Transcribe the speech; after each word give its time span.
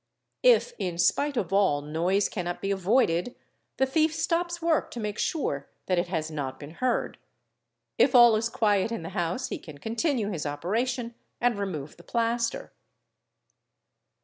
If 0.41 0.73
in 0.79 0.97
spite 0.97 1.37
of 1.37 1.53
all 1.53 1.83
noise 1.83 2.27
cannot 2.27 2.59
be 2.59 2.71
avoided, 2.71 3.35
the 3.77 3.85
thief 3.85 4.15
stops 4.15 4.59
work 4.59 4.89
to 4.89 4.99
make 4.99 5.19
sure 5.19 5.69
that 5.85 5.99
it 5.99 6.07
has 6.07 6.31
not 6.31 6.59
been 6.59 6.71
heard; 6.71 7.19
if 7.99 8.15
all 8.15 8.35
is 8.35 8.49
quiet 8.49 8.91
in 8.91 9.03
the 9.03 9.09
house 9.09 9.49
he 9.49 9.59
can 9.59 9.77
continue 9.77 10.31
his 10.31 10.43
operation 10.47 11.13
and 11.39 11.59
remove 11.59 11.97
the 11.97 12.03
plaster. 12.03 12.73